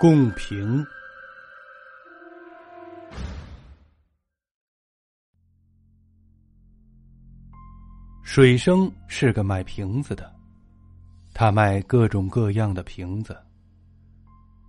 [0.00, 0.82] 贡瓶。
[8.22, 10.34] 水生是个卖瓶子的，
[11.34, 13.36] 他卖各种各样的瓶子。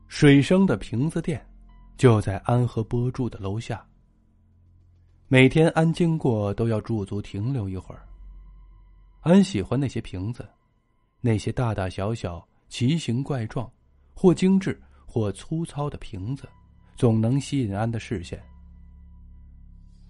[0.10, 1.42] 水生的瓶子店
[1.96, 3.82] 就在安和波住的楼下。
[5.30, 8.06] 每天安经过都要驻足停留一会儿。
[9.22, 10.46] 安喜欢那些瓶子，
[11.22, 13.72] 那些大大小小、奇形怪状、
[14.14, 14.78] 或精致。
[15.12, 16.48] 或粗糙的瓶子，
[16.96, 18.42] 总能吸引安的视线。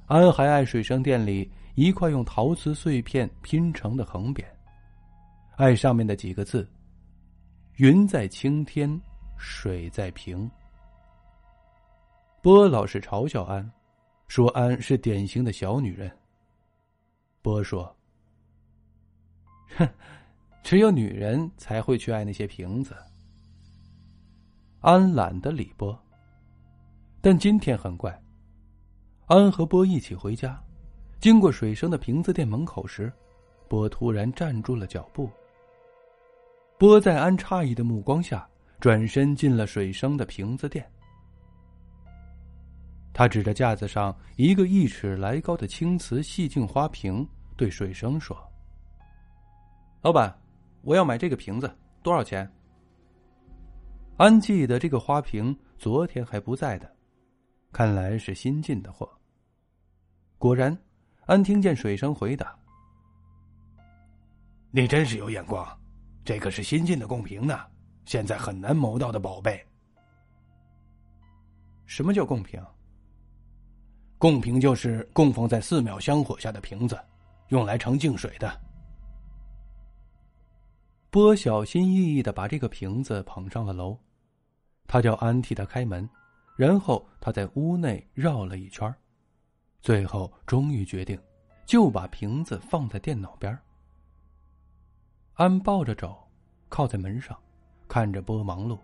[0.06, 4.46] 安还爱水生店里一块用陶瓷碎片拼成的横匾，
[5.56, 6.70] 爱上面的几个字
[7.78, 9.02] ：“云在青天，
[9.38, 10.48] 水在瓶。”
[12.44, 13.68] 波老是嘲笑安，
[14.28, 16.16] 说安是典型的小女人。
[17.42, 17.96] 波说
[19.78, 19.90] ：“哼，
[20.62, 22.96] 只有女人才会去爱那些瓶子。”
[24.82, 25.96] 安懒得理波，
[27.22, 28.20] 但今天很怪。
[29.28, 30.60] 安和波一起回家，
[31.20, 33.14] 经过水生的瓶子店门口时，
[33.70, 35.30] 波突然站住了脚步。
[36.80, 40.84] 波在安诧异的目光下，转身进了水生的瓶子店。
[43.14, 48.36] 他指着架子上一个一尺来高的青瓷细镜花瓶，对水生说
[50.02, 50.36] ：“老板，
[50.82, 51.72] 我要买这个瓶子，
[52.02, 52.52] 多少钱？”
[54.22, 56.96] 安记得这个花瓶昨天还不在的，
[57.72, 59.10] 看来是新进的货。
[60.38, 60.78] 果然，
[61.26, 62.56] 安听见水生回答
[64.70, 65.68] ：“你真是有眼光，
[66.24, 67.66] 这可是新进的贡瓶呢，
[68.06, 69.60] 现在很难谋到的宝贝。”
[71.88, 72.64] 什么叫贡瓶？
[74.20, 76.96] 贡瓶就是供奉在寺庙香火下的瓶子，
[77.48, 78.56] 用来盛净水的。
[81.10, 83.98] 波小心翼翼的把这个瓶子捧上了楼。
[84.92, 86.08] 他叫安替他开门，
[86.58, 88.94] 然后他在屋内绕了一圈，
[89.80, 91.18] 最后终于决定，
[91.66, 93.58] 就把瓶子放在电脑边。
[95.36, 96.14] 安抱着肘，
[96.68, 97.40] 靠在门上，
[97.88, 98.78] 看着波忙碌。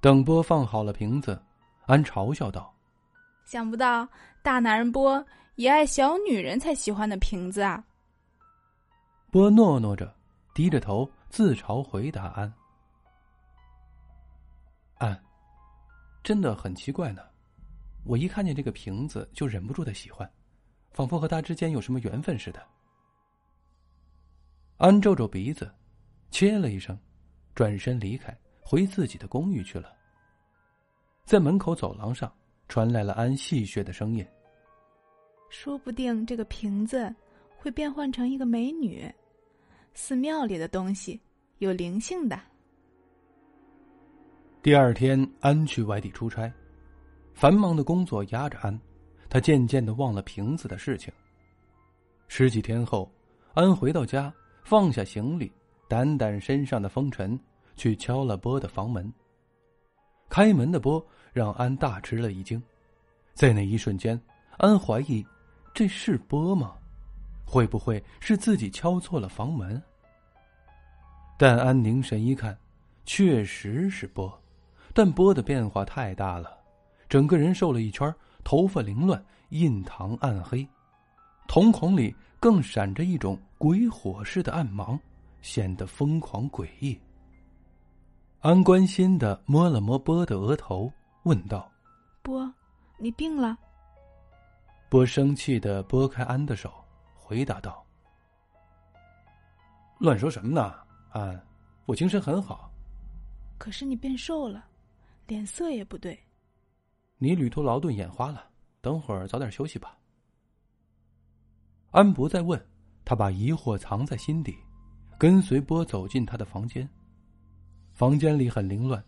[0.00, 1.42] 等波放好了瓶子，
[1.86, 2.72] 安嘲笑道
[3.44, 4.08] ：“想不到
[4.40, 5.26] 大男人波
[5.56, 7.84] 也爱小女人才喜欢的瓶子啊。”
[9.32, 10.14] 波诺诺着，
[10.54, 12.42] 低着头自嘲回答安。
[12.42, 12.54] 安，
[16.22, 17.22] 真的很奇怪呢。
[18.04, 20.30] 我一看见这个瓶子，就忍不住的喜欢，
[20.90, 22.66] 仿佛和他之间有什么缘分似的。
[24.78, 25.70] 安皱皱鼻子，
[26.30, 26.98] 切了一声，
[27.54, 29.94] 转身离开，回自己的公寓去了。
[31.26, 32.32] 在门口走廊上，
[32.68, 34.26] 传来了安戏谑的声音
[35.50, 37.14] ：“说不定这个瓶子
[37.56, 39.12] 会变换成一个美女。
[39.92, 41.20] 寺庙里的东西
[41.58, 42.40] 有灵性的。”
[44.62, 46.52] 第二天，安去外地出差，
[47.32, 48.78] 繁忙的工作压着安，
[49.26, 51.10] 他渐渐的忘了瓶子的事情。
[52.28, 53.10] 十几天后，
[53.54, 54.30] 安回到家，
[54.62, 55.50] 放下行李，
[55.88, 57.40] 掸掸身上的风尘，
[57.74, 59.10] 去敲了波的房门。
[60.28, 62.62] 开门的波让安大吃了一惊，
[63.32, 64.20] 在那一瞬间，
[64.58, 65.26] 安怀疑
[65.72, 66.76] 这是波吗？
[67.46, 69.82] 会不会是自己敲错了房门？
[71.38, 72.54] 但安凝神一看，
[73.06, 74.30] 确实是波。
[74.92, 76.58] 但波的变化太大了，
[77.08, 78.12] 整个人瘦了一圈，
[78.42, 80.66] 头发凌乱，印堂暗黑，
[81.46, 84.98] 瞳孔里更闪着一种鬼火似的暗芒，
[85.42, 86.98] 显得疯狂诡异。
[88.40, 90.90] 安关心的摸了摸波的额头，
[91.24, 91.70] 问道
[92.22, 92.50] ：“波，
[92.98, 93.56] 你病了？”
[94.88, 96.72] 波生气的拨开安的手，
[97.14, 97.84] 回答道
[100.00, 100.74] ：“乱说什么呢？
[101.10, 101.40] 安，
[101.86, 102.72] 我精神很好。
[103.58, 104.64] 可是你变瘦了。”
[105.30, 106.18] 脸色也不对，
[107.18, 109.96] 你旅途劳顿眼花了，等会儿早点休息吧。
[111.92, 112.60] 安不再问，
[113.04, 114.56] 他把疑惑藏在心底，
[115.16, 116.88] 跟随波走进他的房间。
[117.92, 119.00] 房间里很凌乱，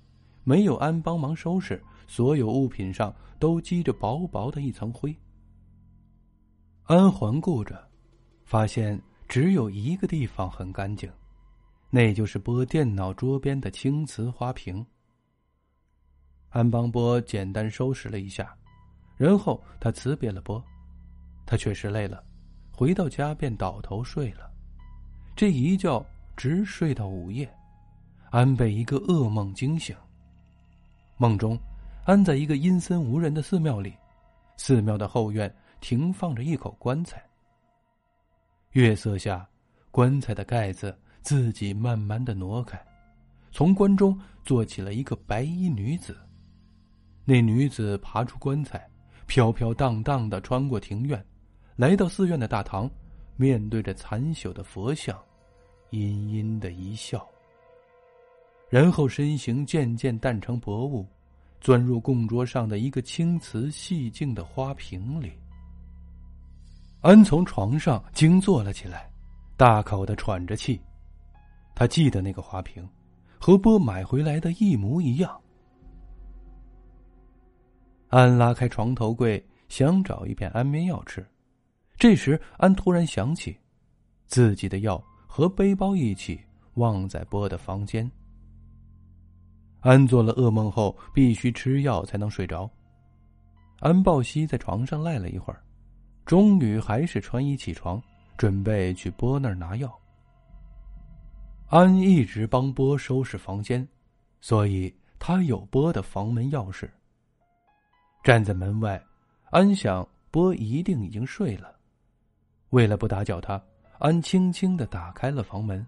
[0.44, 5.12] 没有安帮忙收拾，所有物品上都积着薄薄的一层灰。
[6.84, 7.90] 安环顾着，
[8.44, 11.12] 发现只有一个地方很干净，
[11.90, 14.86] 那就是波电脑桌边的青瓷花瓶。
[16.52, 18.54] 安邦波简单收拾了一下，
[19.16, 20.62] 然后他辞别了波。
[21.46, 22.22] 他确实累了，
[22.70, 24.50] 回到家便倒头睡了。
[25.34, 26.04] 这一觉
[26.36, 27.50] 直睡到午夜，
[28.30, 29.96] 安被一个噩梦惊醒。
[31.16, 31.58] 梦中，
[32.04, 33.94] 安在一个阴森无人的寺庙里，
[34.56, 37.22] 寺庙的后院停放着一口棺材。
[38.72, 39.48] 月色下，
[39.90, 42.78] 棺材的盖子自己慢慢的挪开，
[43.52, 46.14] 从棺中坐起了一个白衣女子。
[47.24, 48.84] 那女子爬出棺材，
[49.26, 51.24] 飘飘荡荡的穿过庭院，
[51.76, 52.90] 来到寺院的大堂，
[53.36, 55.16] 面对着残朽的佛像，
[55.90, 57.26] 阴阴的一笑。
[58.68, 61.06] 然后身形渐渐淡成薄雾，
[61.60, 65.32] 钻入供桌上的一个青瓷细净的花瓶里。
[67.02, 69.10] 安从床上惊坐了起来，
[69.56, 70.80] 大口的喘着气。
[71.74, 72.88] 他记得那个花瓶，
[73.38, 75.41] 和波买回来的一模一样。
[78.12, 81.26] 安拉开床头柜，想找一片安眠药吃。
[81.96, 83.56] 这时，安突然想起，
[84.26, 86.38] 自己的药和背包一起
[86.74, 88.08] 忘在波的房间。
[89.80, 92.70] 安做了噩梦后，必须吃药才能睡着。
[93.78, 95.64] 安抱膝在床上赖了一会儿，
[96.26, 97.98] 终于还是穿衣起床，
[98.36, 99.90] 准备去波那儿拿药。
[101.68, 103.88] 安一直帮波收拾房间，
[104.42, 106.86] 所以他有波的房门钥匙。
[108.22, 109.02] 站在门外，
[109.50, 111.74] 安想波一定已经睡了。
[112.70, 113.60] 为了不打搅他，
[113.98, 115.84] 安轻轻的打开了房门。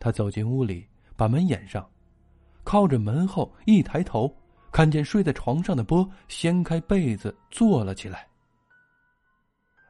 [0.00, 0.84] 他走进屋里，
[1.16, 1.88] 把门掩上。
[2.64, 4.34] 靠着门后，一抬头，
[4.72, 8.26] 看见睡在床上的波掀开被子坐了起来。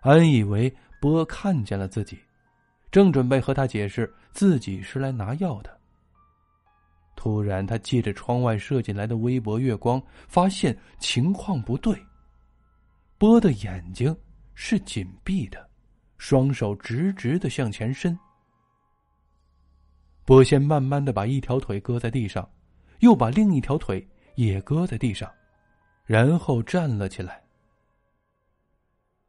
[0.03, 2.19] 安以为波看见了自己，
[2.91, 5.79] 正准备和他解释自己是来拿药的。
[7.23, 11.97] 突然，他借着窗外射进来的微薄月光，发现情况不对。
[13.17, 14.13] 波的眼睛
[14.55, 15.71] 是紧闭的，
[16.19, 18.19] 双手直直的向前伸。
[20.25, 22.45] 波先慢慢的把一条腿搁在地上。
[22.99, 24.05] 又把另一条腿
[24.35, 25.31] 也搁在地上，
[26.05, 27.41] 然后站了起来。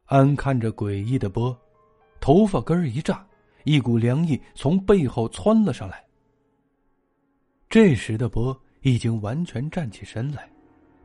[0.06, 1.56] 安看着诡异的波，
[2.20, 3.24] 头发根儿一炸，
[3.62, 6.03] 一股凉意从背后窜了上来。
[7.74, 10.48] 这时的波已经完全站起身来，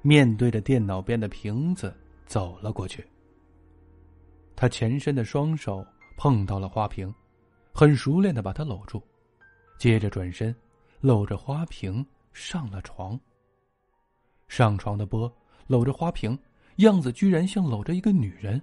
[0.04, 1.92] 面对着电脑边的瓶子
[2.28, 3.04] 走了过去。
[4.56, 5.84] 他前伸的双手
[6.16, 7.12] 碰到了花瓶，
[7.74, 9.02] 很熟练的把它搂住，
[9.80, 10.56] 接着转身，
[11.02, 12.06] 搂着花瓶。
[12.34, 13.20] 上了床。
[14.48, 16.38] 上床的波搂着花瓶，
[16.76, 18.62] 样子居然像搂着一个女人。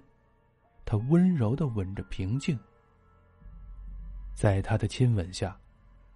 [0.85, 2.57] 他温柔的吻着平静。
[4.33, 5.59] 在他的亲吻下，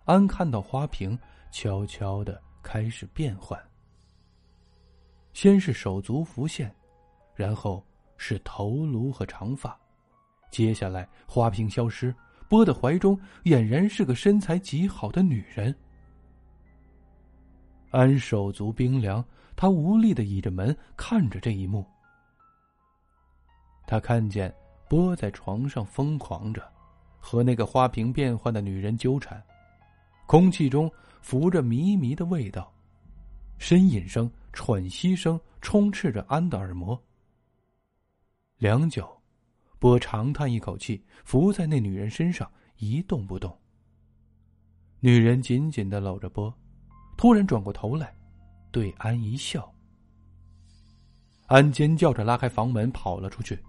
[0.05, 1.19] 安看到花瓶
[1.51, 3.61] 悄悄的开始变换。
[5.33, 6.73] 先是手足浮现，
[7.35, 7.85] 然后
[8.17, 9.79] 是头颅和长发，
[10.49, 12.13] 接下来花瓶消失，
[12.49, 15.73] 波的怀中俨然是个身材极好的女人。
[17.91, 19.23] 安手足冰凉，
[19.55, 21.85] 他无力的倚着门看着这一幕。
[23.85, 24.53] 他看见
[24.87, 26.65] 波在床上疯狂着，
[27.19, 29.41] 和那个花瓶变换的女人纠缠，
[30.25, 30.89] 空气中
[31.21, 32.73] 浮着迷迷的味道，
[33.59, 37.01] 呻吟声、喘息声充斥着安的耳膜。
[38.57, 39.09] 良久，
[39.79, 43.57] 波长叹一口气，伏在那女人身上一动不动。
[44.99, 46.53] 女人紧紧的搂着波。
[47.17, 48.15] 突然转过头来，
[48.71, 49.71] 对安一笑。
[51.45, 53.59] 安尖叫着拉开房门跑了出去，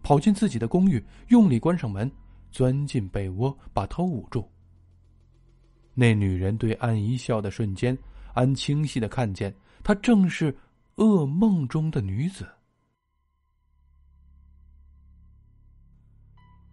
[0.00, 2.08] 跑进自己的公寓，用力关上门，
[2.52, 4.48] 钻进被窝，把头捂住。
[6.00, 7.94] 那女人对安一笑的瞬间，
[8.32, 9.54] 安清晰的看见，
[9.84, 10.50] 她正是
[10.96, 12.48] 噩梦中的女子。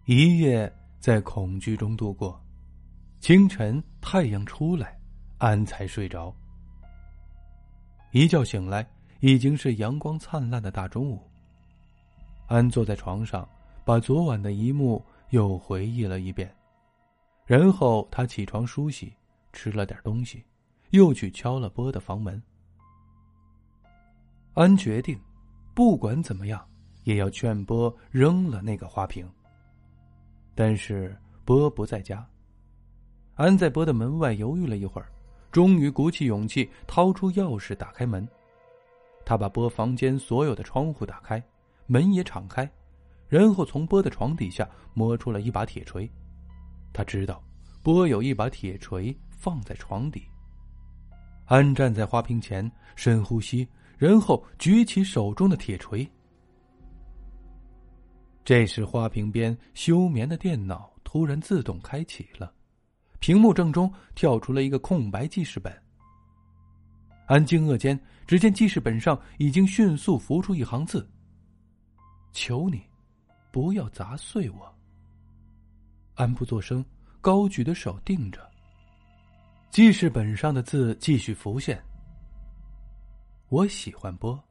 [0.06, 2.42] 一夜在恐惧中度过，
[3.20, 4.98] 清晨太阳出来。
[5.40, 6.34] 安才睡着，
[8.14, 8.88] 一觉醒来
[9.20, 11.22] 已经是阳光灿烂的大中午。
[12.48, 13.46] 安坐在床上，
[13.84, 16.50] 把昨晚的一幕又回忆了一遍，
[17.48, 19.14] 然后他起床梳洗，
[19.54, 20.44] 吃了点东西，
[20.90, 22.40] 又去敲了波的房门。
[24.54, 25.18] 安决定，
[25.74, 26.68] 不管怎么样，
[27.04, 29.26] 也要劝波扔了那个花瓶。
[30.54, 32.28] 但是波不在家，
[33.36, 35.10] 安在波的门外犹豫了一会儿。
[35.50, 38.28] 终于鼓起勇气，掏出钥匙打开门。
[39.26, 41.42] 他把波房间所有的窗户打开，
[41.86, 42.70] 门也敞开，
[43.30, 46.12] 然后从波的床底下摸出了一把铁锤。
[46.98, 47.44] 他知道，
[47.84, 50.28] 波有一把铁锤放在床底。
[51.46, 53.68] 安站在花瓶前，深呼吸，
[54.00, 56.10] 然后举起手中的铁锤。
[58.44, 62.52] 这时，花瓶边休眠的电脑突然自动开启了。
[63.20, 65.72] 屏幕正中跳出了一个空白记事本。
[67.28, 71.08] 安惊愕间，只见记事本上已经迅速浮出一行字
[72.34, 72.82] ：“求你，
[73.52, 74.74] 不要砸碎我。”
[76.18, 76.84] 安不作声，
[77.22, 78.42] 高举的手定着。
[79.70, 81.80] 记事本上的字继续浮现。
[83.50, 84.44] 我喜欢波，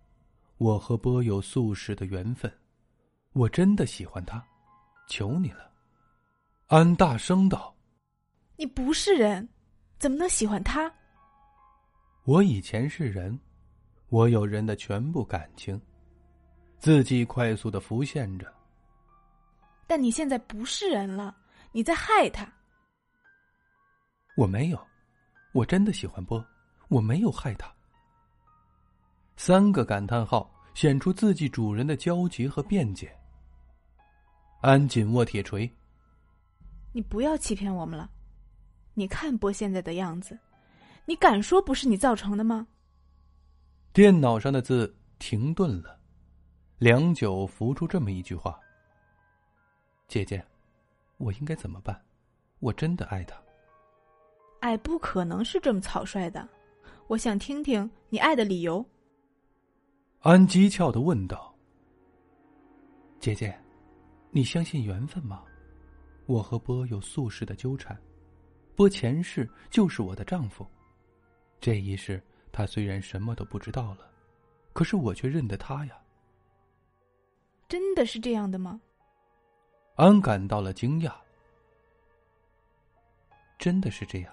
[0.58, 2.50] 我和波有宿世的缘分，
[3.32, 4.40] 我真的喜欢他，
[5.08, 5.68] 求你了。
[6.68, 7.74] 安大声道
[8.56, 9.48] ：“你不是人，
[9.98, 10.90] 怎么能喜欢他？”
[12.22, 13.36] 我以前是人，
[14.08, 15.80] 我有人的全部感情，
[16.78, 18.46] 字迹快速的浮现着。
[19.88, 21.36] 但你现在不是人了，
[21.76, 22.50] 你在害他。
[24.34, 24.86] 我没有，
[25.52, 26.42] 我真的喜欢波，
[26.88, 27.70] 我没有害他。
[29.36, 33.14] 三个感叹号显出自己主人的焦急和辩解。
[34.62, 35.70] 安紧握铁锤。
[36.94, 38.10] 你不要欺骗我们了，
[38.94, 40.38] 你看波现在的样子。
[41.04, 42.66] 你敢说不是你造成的吗？
[43.92, 46.00] 电脑上的字停顿了，
[46.78, 48.58] 良久，浮出这么一句话
[50.08, 50.42] ：“姐姐，
[51.18, 52.00] 我应该怎么办？
[52.60, 53.36] 我真的爱他。”
[54.60, 56.48] 爱不可能是这么草率的，
[57.06, 58.84] 我想听听你爱的理由。
[60.20, 61.54] 安机巧的问道
[63.20, 63.56] ：“姐姐，
[64.30, 65.44] 你相信缘分吗？
[66.24, 67.96] 我和波有宿世的纠缠，
[68.74, 70.66] 波前世就是我的丈夫。”
[71.60, 72.20] 这一世，
[72.50, 74.10] 他虽然什么都不知道了，
[74.72, 75.96] 可是我却认得他呀。
[77.68, 78.80] 真的是这样的吗？
[79.96, 81.12] 安感到了惊讶。
[83.58, 84.32] 真的是这样。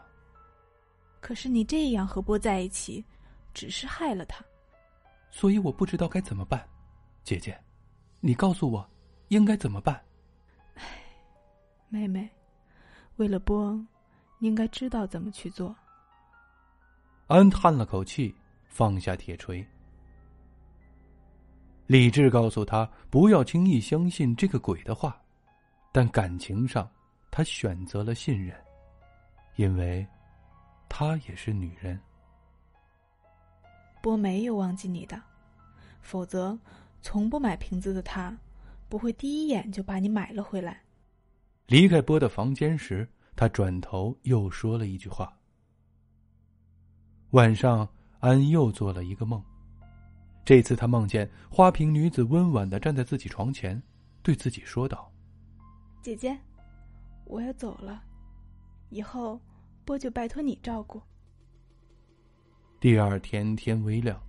[1.21, 3.03] 可是你这样和波在一起，
[3.53, 4.43] 只是害了他。
[5.31, 6.67] 所以我不知道该怎么办，
[7.23, 7.57] 姐姐，
[8.19, 8.87] 你告诉我，
[9.29, 10.03] 应该怎么办？
[10.75, 10.83] 唉，
[11.87, 12.29] 妹妹，
[13.15, 13.71] 为了波，
[14.37, 15.73] 你应该知道怎么去做。
[17.27, 18.35] 安叹了口气，
[18.67, 19.65] 放下铁锤。
[21.87, 25.22] 理智告诉他不要轻易相信这个鬼的话，
[25.93, 26.89] 但感情上，
[27.29, 28.53] 他选择了信任，
[29.57, 30.05] 因为，
[30.89, 31.97] 她也是女人。
[34.01, 35.21] 波没有忘记你的，
[36.01, 36.57] 否则，
[37.01, 38.35] 从不买瓶子的他，
[38.89, 40.81] 不会第一眼就把你买了回来。
[41.67, 45.31] 离开波的房间时，他转头又说了一句话。
[47.29, 47.87] 晚上，
[48.19, 49.41] 安又做了一个梦。
[50.43, 53.79] 这次他梦见花瓶女子温婉的站在自己床前，
[54.23, 55.09] 对自己说道
[56.03, 56.37] ：“姐姐，
[57.23, 58.03] 我要走了，
[58.89, 59.39] 以后
[59.85, 61.01] 波就拜托你照顾。”
[62.81, 64.21] 第二天天微亮，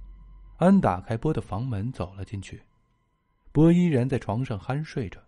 [0.58, 2.62] 安打开波的房门走了进去，
[3.50, 5.20] 波依然在床上酣睡着，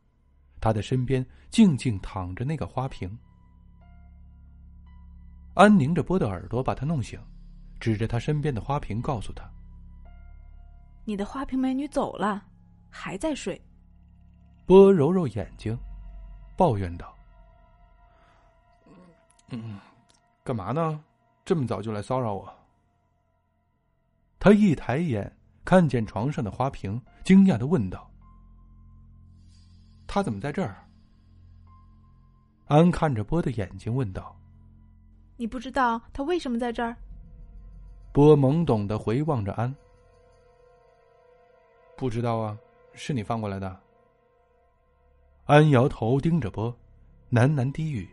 [0.60, 3.18] 他的身边静静躺着那个花瓶。
[5.54, 7.20] 安拧着波的耳朵，把他弄醒。
[7.80, 9.52] 指着他身边的花瓶，告诉他
[11.04, 12.46] ：“你的花瓶美女走了，
[12.88, 13.60] 还在睡。”
[14.64, 15.78] 波揉揉眼睛，
[16.56, 17.14] 抱怨道
[19.50, 19.78] ：“嗯，
[20.42, 21.02] 干嘛呢？
[21.44, 22.52] 这么早就来骚扰我？”
[24.40, 25.30] 他一抬眼
[25.64, 28.10] 看见床上的花瓶，惊讶的问道
[30.06, 30.82] ：“他怎么在这儿？”
[32.66, 34.34] 安看着波的眼睛问道
[35.36, 36.96] ：“你不知道他为什么在这儿？”
[38.12, 39.72] 波懵懂的回望着安，
[41.96, 42.58] 不知道啊，
[42.94, 43.80] 是你放过来的。
[45.46, 46.76] 安摇头盯着波，
[47.30, 48.08] 喃喃低语：“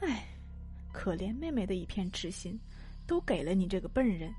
[0.00, 0.26] 哎，
[0.92, 2.58] 可怜妹妹的一片痴心，
[3.06, 4.32] 都给了你这个笨人。”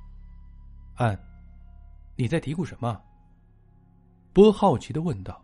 [0.97, 1.17] 安，
[2.15, 2.99] 你在嘀咕什么？
[4.33, 5.39] 波好奇的问道。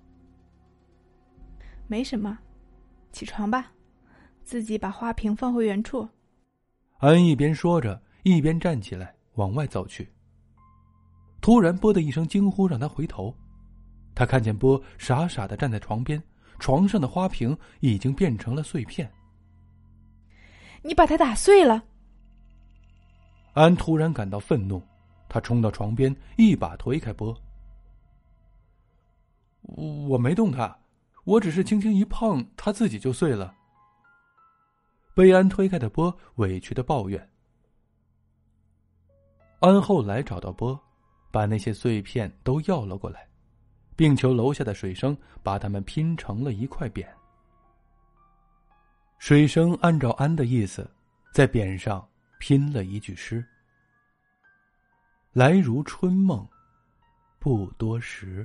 [1.87, 2.37] 没什么，
[3.11, 3.71] 起床吧，
[4.43, 6.07] 自己把花瓶放回原处。
[6.97, 9.15] 安一边说着，一边站起来。
[9.35, 10.11] 往外走去。
[11.39, 13.33] 突然，波的一声惊呼让他回头，
[14.13, 16.21] 他看见波傻傻的站在床边，
[16.61, 19.11] 床上的花瓶已经变成了碎片。
[20.83, 21.83] 你把它打碎了！
[23.53, 24.79] 安突然感到愤怒，
[25.27, 27.35] 他冲到床边，一把推开波。
[29.63, 30.77] 我没动它，
[31.23, 33.55] 我只是轻轻一碰，它自己就碎了。
[35.15, 37.29] 被安推开的波委屈的抱怨。
[39.61, 40.79] 安后来找到波，
[41.31, 43.27] 把那些碎片都要了过来，
[44.01, 47.05] 并求楼下的水生把它们拼成了一块匾。
[49.19, 50.89] 水生按照安的意思，
[51.31, 52.03] 在匾上
[52.39, 53.45] 拼了一句诗
[55.33, 56.43] ：“来如春梦，
[57.37, 58.43] 不多时。”